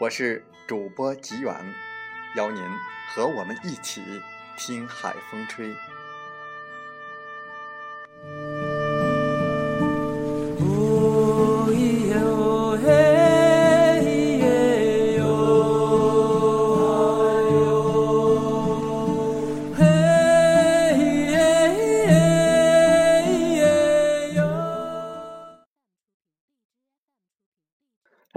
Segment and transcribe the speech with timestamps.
[0.00, 1.54] 我是主播吉远。
[2.34, 2.60] 邀您
[3.14, 4.02] 和我们一起
[4.58, 5.72] 听海风吹。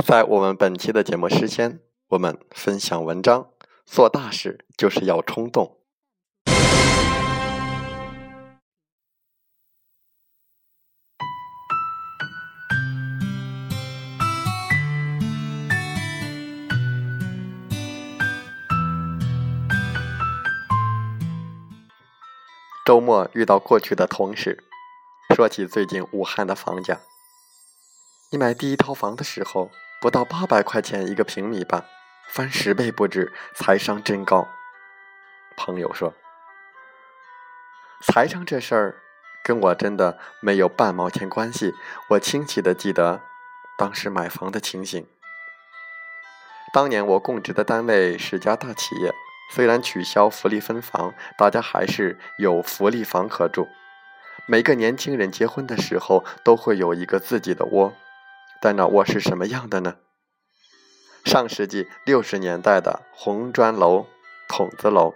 [0.08, 3.50] 在我们本期的节目时间，我们分享文章。
[3.86, 5.80] 做大事就是要冲动。
[22.86, 24.64] 周末遇到过去的同事，
[25.36, 27.02] 说起最近武汉的房价。
[28.32, 31.86] 你买第一套房的时候，不到八百块钱一个平米吧？
[32.30, 34.48] 翻十倍不止，财商真高。
[35.56, 36.14] 朋友说
[38.06, 38.98] ：“财商这事儿
[39.44, 41.74] 跟我真的没有半毛钱关系。”
[42.10, 43.22] 我清晰的记得
[43.76, 45.08] 当时买房的情形。
[46.72, 49.12] 当年我供职的单位是家大企业，
[49.52, 53.68] 虽然取消福利分房，大家还是有福利房可住。
[54.46, 57.96] 每个年轻人结婚的时候都会有一个自己的窝，
[58.62, 59.96] 但那窝是什么样的呢？
[61.26, 64.06] 上世纪六十年代的红砖楼、
[64.48, 65.14] 筒子楼，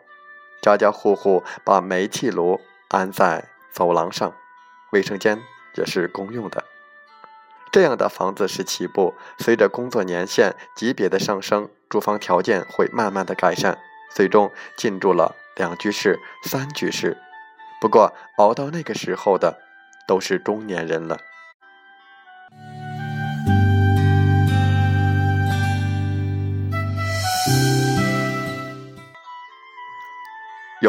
[0.62, 2.60] 家家户户把煤气炉
[2.90, 4.36] 安在走廊上，
[4.92, 5.42] 卫生间
[5.76, 6.66] 也是公用的。
[7.72, 13.80] 这样的房子是起步，随着工作年限级别的上升，住房条件会慢慢的改善，
[14.14, 17.18] 最终进驻了两居室、三居室。
[17.80, 19.62] 不过熬到那个时候的，
[20.06, 21.18] 都是中年人了。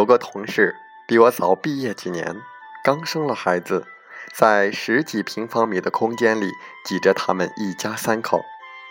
[0.02, 0.74] 有个同事
[1.06, 2.34] 比我早毕业几年，
[2.82, 3.86] 刚生了孩子，
[4.34, 6.50] 在十几平方米的空间里
[6.84, 8.44] 挤着他们一家三口，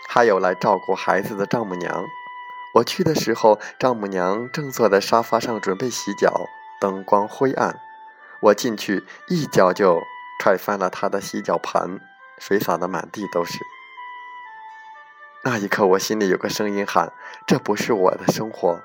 [0.07, 2.05] 还有来照顾孩子的丈母娘。
[2.75, 6.45] 我去的时候，丈母娘正坐在沙发上准备洗脚，
[6.79, 7.81] 灯光灰暗。
[8.43, 10.01] 我进去一脚就
[10.39, 11.99] 踹翻了她的洗脚盆，
[12.39, 13.59] 水洒的满地都是。
[15.43, 17.11] 那一刻，我心里有个声音喊
[17.45, 18.79] ：“这不是我的生活，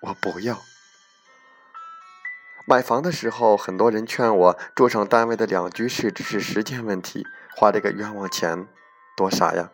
[0.00, 0.62] 我不要。”
[2.68, 8.68] 买房的时候，很多人劝我住上单位的两居室只是时间问题，花这个冤枉钱，
[9.16, 9.70] 多傻呀！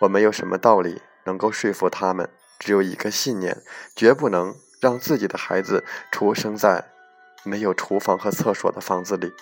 [0.00, 3.62] 我没有什么道理能够说服他们，只有一个信念：
[3.94, 6.88] 绝不能让自己的孩子出生在
[7.44, 9.32] 没有厨房和厕所的房子里。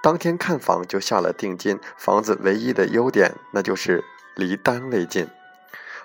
[0.00, 4.04] 当天看房就下了定金，房子唯一的优点那就是
[4.36, 5.28] 离单位近。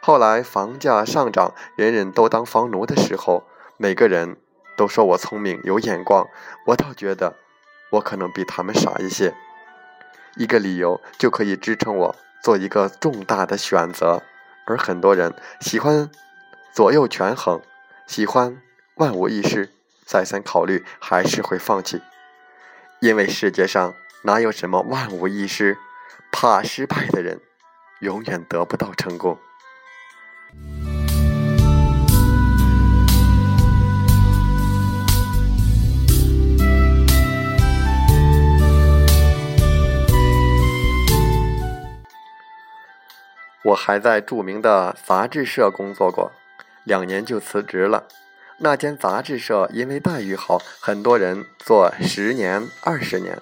[0.01, 3.43] 后来房价上涨，人人都当房奴的时候，
[3.77, 4.35] 每个人。
[4.77, 6.29] 都说我聪明有眼光，
[6.67, 7.35] 我倒觉得
[7.89, 9.33] 我可能比他们傻一些。
[10.35, 14.21] 一个理由就可以支撑我做一个重大的选择，
[14.67, 16.09] 而很多人喜欢
[16.71, 17.59] 左右权衡，
[18.05, 18.61] 喜欢
[18.95, 19.71] 万无一失，
[20.05, 22.01] 再三考虑还是会放弃，
[22.99, 25.79] 因为世界上哪有什么万无一失，
[26.31, 27.41] 怕失败的人
[28.01, 29.39] 永远得不到成功。
[43.63, 46.31] 我还在著名的杂志社工作过，
[46.83, 48.07] 两年就辞职了。
[48.59, 53.39] 那间杂志社因为待遇好，很多人做十年、二十年。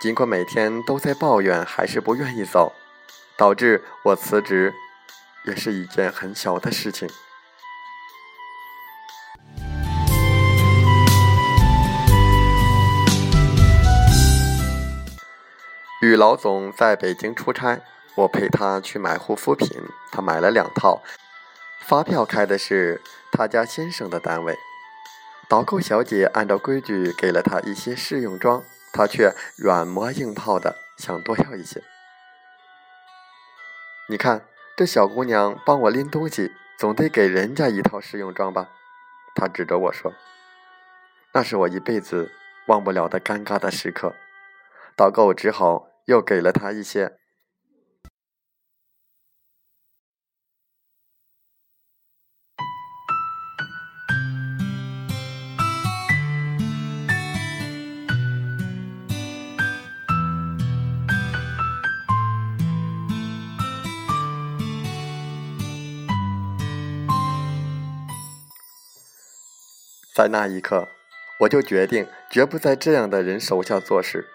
[0.00, 2.74] 尽管每天都在抱怨，还是不愿意走，
[3.36, 4.72] 导致我辞职，
[5.46, 7.08] 也是一件很小的事情。
[16.02, 17.80] 与老总在北京出差，
[18.16, 19.68] 我陪他去买护肤品，
[20.10, 21.02] 他买了两套，
[21.80, 24.58] 发票开的是他家先生的单位。
[25.48, 28.64] 导购小姐按照规矩给了他一些试用装。
[28.92, 31.82] 他却软磨硬泡的想多要一些。
[34.08, 38.70] 你看，这小姑娘帮我拎东西，总得给人家一套试用装吧？
[39.34, 40.14] 他指着我说
[41.34, 42.32] ：“那是我一辈子
[42.68, 44.14] 忘不了的尴尬的时刻。”
[44.96, 47.18] 导购只好又给了他一些。
[70.16, 70.88] 在那一刻，
[71.40, 74.26] 我就决定绝不在这样的人手下做事。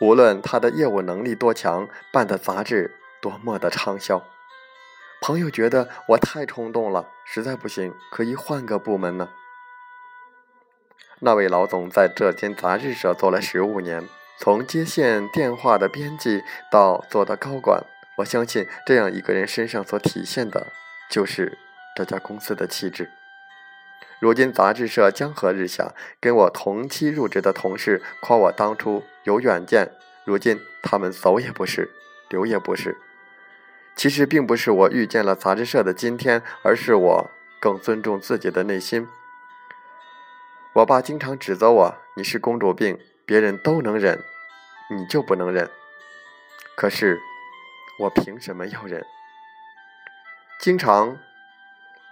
[0.00, 4.24] 无论他的业务能力多强，办的杂志多么的畅销，
[5.20, 9.28] 朋友觉得我太冲动了，实在不行可以换个部门呢。
[11.18, 14.08] 那位老总在这间杂志社做了十五年，
[14.38, 16.42] 从接线电话的编辑
[16.72, 17.84] 到做到高管，
[18.16, 20.68] 我相信这样一个人身上所体现的，
[21.10, 21.58] 就是
[21.94, 23.10] 这家公司的气质。
[24.20, 29.90] 如今杂志社江河日下，跟我同期入职的同事夸我当初有远见，
[30.24, 31.90] 如今他们走也不是，
[32.30, 32.96] 留也不是。
[33.94, 37.30] 其实并不是我遇见了杂志社的今天，而是我
[37.60, 39.06] 更尊重自己的内心。
[40.72, 44.24] 我爸经常指责我：“你是公主病，别人都能忍，
[44.90, 45.68] 你就不能忍。”
[46.76, 47.20] 可是
[48.00, 49.04] 我凭什么要忍？
[50.60, 51.18] 经常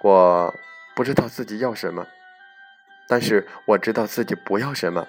[0.02, 0.54] 我。
[0.94, 2.06] 不知道自己要什么，
[3.08, 5.08] 但是我知道自己不要什么。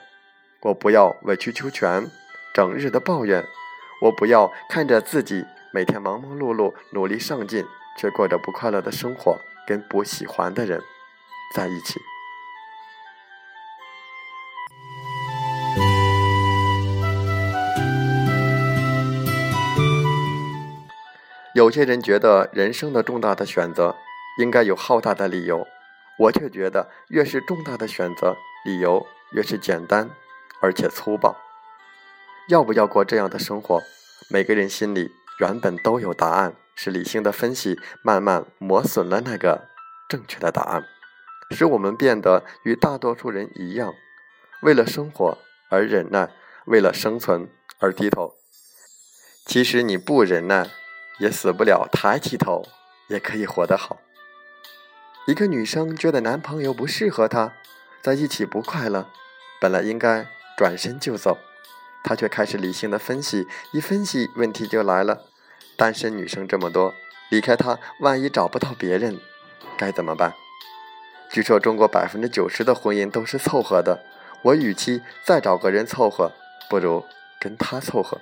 [0.61, 2.09] 我不要委曲求全，
[2.53, 3.43] 整日的抱怨；
[4.01, 7.65] 我不要看着自己每天忙忙碌碌、努力上进，
[7.97, 9.37] 却过着不快乐的生活，
[9.67, 10.81] 跟不喜欢的人
[11.53, 11.99] 在一起。
[21.53, 23.97] 有些人觉得人生的重大的选择。
[24.37, 25.67] 应该有浩大的理由，
[26.19, 28.35] 我却觉得越是重大的选择，
[28.65, 30.09] 理由越是简单
[30.61, 31.35] 而且粗暴。
[32.49, 33.81] 要不要过这样的生活？
[34.29, 39.67] 每个人心里原本都有答案，是理性的分析慢慢磨损了那个
[40.09, 40.83] 正确的答案，
[41.51, 43.93] 使我们变得与大多数人一样，
[44.61, 45.37] 为了生活
[45.69, 46.31] 而忍耐，
[46.65, 48.35] 为了生存而低头。
[49.45, 50.69] 其实你不忍耐，
[51.19, 52.65] 也死不了，抬起头
[53.09, 53.99] 也可以活得好。
[55.25, 57.53] 一个女生觉得男朋友不适合她，
[58.01, 59.07] 在一起不快乐，
[59.61, 60.27] 本来应该
[60.57, 61.37] 转身就走，
[62.03, 65.21] 她却开始理性的分析，一分析问题就来了。
[65.77, 66.93] 单身女生这么多，
[67.29, 69.17] 离开他，万一找不到别人，
[69.77, 70.33] 该怎么办？
[71.31, 74.03] 据说中国百分之九十的婚姻都是凑合的，
[74.41, 76.33] 我与其再找个人凑合，
[76.69, 77.05] 不如
[77.39, 78.19] 跟他凑合。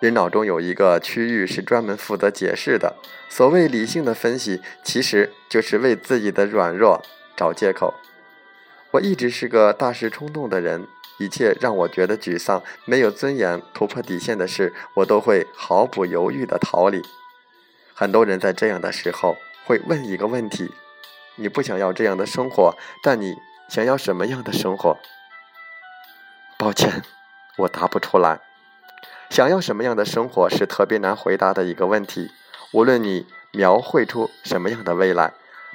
[0.00, 2.96] 人脑中有一个区域是专门负责解释的。
[3.28, 7.02] 所谓理性的分析，其实就是为自己的软弱
[7.34, 7.94] 找借口。
[8.92, 10.86] 我一直是个大事冲动的人，
[11.18, 17.02] 一切让我觉得沮丧、没有尊严、突破底线的事，我都会毫不犹豫地逃离。
[17.94, 20.70] 很多人在这样的时候会问一个问题：
[21.36, 23.34] 你不想要这样的生活，但你
[23.68, 24.98] 想要什么样的生活？
[26.58, 27.02] 抱歉，
[27.58, 28.40] 我答不出来。
[29.30, 32.30] 想要什么样的生活是特别难回答的一个问题。
[32.72, 35.32] 无论你描绘出什么样的未来，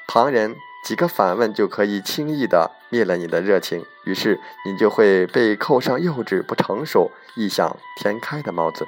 [0.07, 8.87] 旁人几个反问就可以轻易的灭了你的热情，于是你就会被扣上幼稚、不成熟、异想天开的帽子。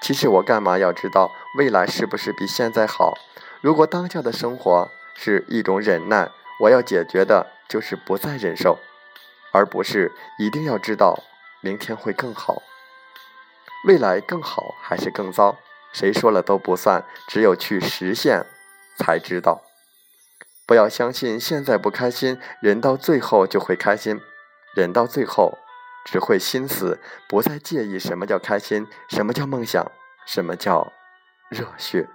[0.00, 3.14] 其实我干嘛要知道未来是不是比现在好？
[3.60, 6.30] 如果当下的生活是一种忍耐，
[6.60, 8.78] 我要解决的就是不再忍受，
[9.52, 11.18] 而不是一定要知道
[11.60, 12.62] 明天会更好。
[13.86, 15.56] 未来更好还是更糟？
[15.92, 18.44] 谁说了都不算，只有去实现
[18.98, 19.62] 才知道。
[20.66, 24.18] 不要相信现在不开心，人到最后就会开心；
[24.74, 25.56] 人到最后
[26.04, 29.90] 只会心死，不再介意什么叫开心，什么叫梦想，
[30.26, 30.92] 什么叫
[31.48, 32.06] 热血。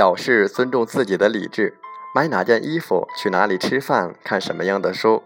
[0.00, 1.76] 小事尊重自己的理智，
[2.14, 5.22] 买哪件衣服，去哪里吃饭，看什么样的书，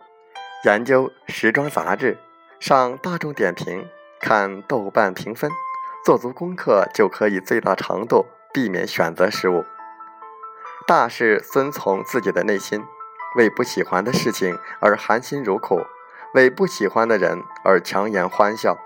[0.64, 2.18] 研究时装杂志，
[2.58, 3.86] 上大众点评，
[4.20, 5.48] 看豆瓣评分，
[6.04, 9.64] 做足功课就可以最大程度避免选择失误。
[10.88, 12.82] 大事遵从自己的内心，
[13.36, 15.82] 为不喜欢的事情而含辛茹苦，
[16.34, 18.76] 为不喜欢的人而强颜欢笑。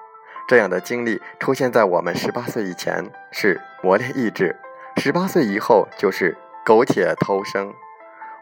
[0.47, 4.55] 这样的经历出现在我们十八岁以前是磨练意志，
[4.99, 6.37] 十八岁以后就是
[6.67, 7.73] 苟且偷生。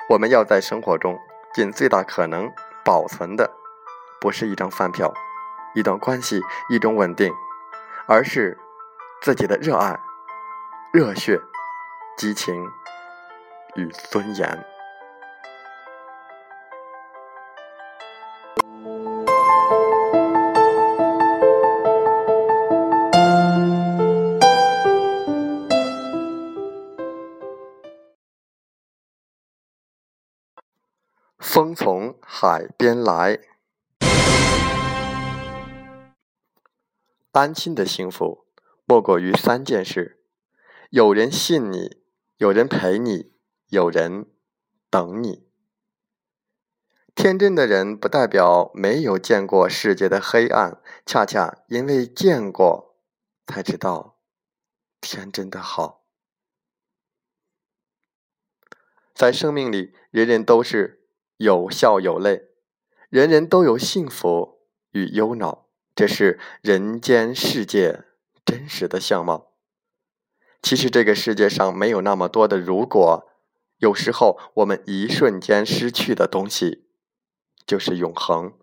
[0.09, 1.19] 我们要在生活中
[1.53, 2.51] 尽最大可能
[2.83, 3.51] 保存的，
[4.21, 5.13] 不是一张饭票，
[5.75, 7.31] 一段关系，一种稳定，
[8.07, 8.59] 而是
[9.21, 10.01] 自己的热爱、
[10.93, 11.39] 热血、
[12.17, 12.67] 激情
[13.75, 14.76] 与尊严。
[31.39, 33.41] 风从海边来，
[37.33, 38.47] 安心的幸福
[38.87, 40.25] 莫过于三件事：
[40.89, 42.03] 有人信你，
[42.39, 43.35] 有人陪你，
[43.69, 44.31] 有人
[44.89, 45.47] 等你。
[47.15, 52.97] 天真的人不代表没有见过世界的黑暗，恰恰因为见过，
[53.47, 54.19] 才知道
[55.03, 56.07] 天真的好。
[59.15, 60.96] 在生命里，人人都是。
[61.37, 62.49] 有笑有泪，
[63.09, 64.61] 人人都有幸福
[64.93, 68.05] 与忧恼，这是人间世界
[68.45, 69.53] 真实的相貌。
[70.63, 73.29] 其实这个世界上没有那么多的如果，
[73.79, 76.87] 有时候我们一瞬间失去的东西，
[77.67, 78.55] 就是永恒。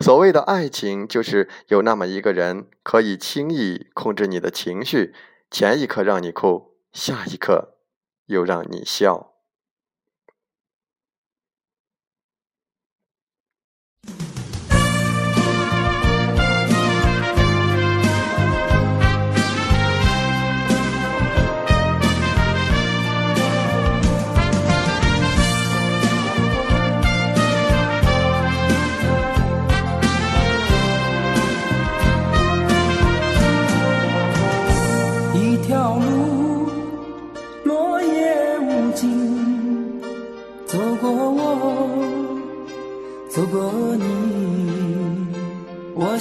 [0.00, 5.14] 所谓的爱情，就是有那么一个人可以轻易控制你的情绪，
[5.50, 7.76] 前一刻让你哭，下一刻
[8.24, 9.29] 又让你笑。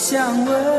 [0.09, 0.78] 想问。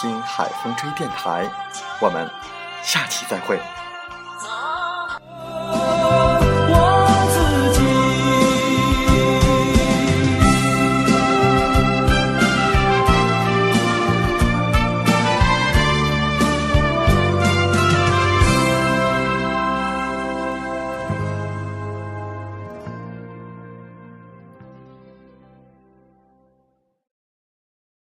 [0.00, 1.46] 听海风吹电台”。
[2.00, 2.28] 我们
[2.82, 3.60] 下期再会。